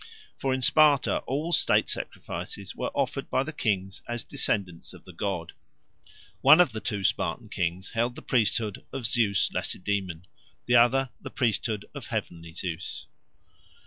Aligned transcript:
For 0.35 0.51
in 0.51 0.63
Sparta 0.63 1.17
all 1.27 1.51
state 1.51 1.87
sacrifices 1.87 2.75
were 2.75 2.89
offered 2.95 3.29
by 3.29 3.43
the 3.43 3.53
kings 3.53 4.01
as 4.07 4.23
descendants 4.23 4.93
of 4.93 5.05
the 5.05 5.13
god. 5.13 5.53
One 6.41 6.59
of 6.59 6.71
the 6.71 6.81
two 6.81 7.03
Spartan 7.03 7.49
kings 7.49 7.91
held 7.91 8.15
the 8.15 8.23
priesthood 8.23 8.83
of 8.91 9.05
Zeus 9.05 9.51
Lacedaemon, 9.53 10.25
the 10.65 10.75
other 10.75 11.11
the 11.21 11.29
priesthood 11.29 11.85
of 11.93 12.07
Heavenly 12.07 12.55
Zeus. 12.55 13.05